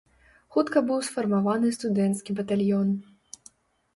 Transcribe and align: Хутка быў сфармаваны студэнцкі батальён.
Хутка 0.53 0.81
быў 0.87 1.01
сфармаваны 1.07 1.69
студэнцкі 1.79 2.37
батальён. 2.39 2.87